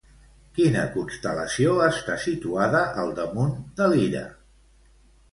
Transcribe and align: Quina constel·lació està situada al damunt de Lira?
Quina 0.59 0.83
constel·lació 0.93 1.75
està 1.87 2.15
situada 2.23 2.81
al 3.03 3.13
damunt 3.19 3.53
de 3.81 3.91
Lira? 3.93 4.23